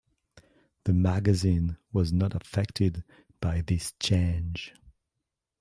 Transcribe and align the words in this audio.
The 0.85 0.93
magazine 0.93 1.77
was 1.93 2.11
not 2.11 2.33
affected 2.35 3.03
by 3.39 3.61
this 3.61 3.93
change. 3.99 4.73